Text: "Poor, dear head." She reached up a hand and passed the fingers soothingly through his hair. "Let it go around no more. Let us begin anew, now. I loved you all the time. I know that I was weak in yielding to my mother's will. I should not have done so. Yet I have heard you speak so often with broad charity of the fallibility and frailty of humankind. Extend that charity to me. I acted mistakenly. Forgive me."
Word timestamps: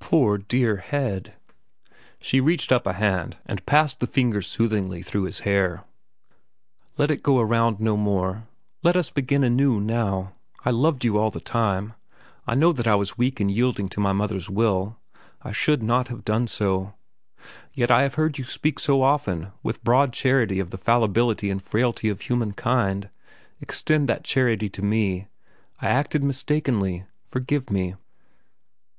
"Poor, 0.00 0.38
dear 0.38 0.76
head." 0.78 1.34
She 2.22 2.40
reached 2.40 2.72
up 2.72 2.86
a 2.86 2.94
hand 2.94 3.36
and 3.44 3.66
passed 3.66 4.00
the 4.00 4.06
fingers 4.06 4.46
soothingly 4.46 5.02
through 5.02 5.24
his 5.24 5.40
hair. 5.40 5.84
"Let 6.96 7.10
it 7.10 7.22
go 7.22 7.38
around 7.38 7.78
no 7.78 7.94
more. 7.94 8.44
Let 8.82 8.96
us 8.96 9.10
begin 9.10 9.44
anew, 9.44 9.78
now. 9.78 10.32
I 10.64 10.70
loved 10.70 11.04
you 11.04 11.18
all 11.18 11.30
the 11.30 11.38
time. 11.42 11.92
I 12.46 12.54
know 12.54 12.72
that 12.72 12.86
I 12.86 12.94
was 12.94 13.18
weak 13.18 13.42
in 13.42 13.50
yielding 13.50 13.90
to 13.90 14.00
my 14.00 14.14
mother's 14.14 14.48
will. 14.48 14.96
I 15.42 15.52
should 15.52 15.82
not 15.82 16.08
have 16.08 16.24
done 16.24 16.46
so. 16.46 16.94
Yet 17.74 17.90
I 17.90 18.04
have 18.04 18.14
heard 18.14 18.38
you 18.38 18.44
speak 18.44 18.78
so 18.78 19.02
often 19.02 19.52
with 19.62 19.84
broad 19.84 20.14
charity 20.14 20.60
of 20.60 20.70
the 20.70 20.78
fallibility 20.78 21.50
and 21.50 21.62
frailty 21.62 22.08
of 22.08 22.22
humankind. 22.22 23.10
Extend 23.60 24.08
that 24.08 24.24
charity 24.24 24.70
to 24.70 24.80
me. 24.80 25.26
I 25.82 25.88
acted 25.88 26.24
mistakenly. 26.24 27.04
Forgive 27.26 27.68
me." 27.68 27.96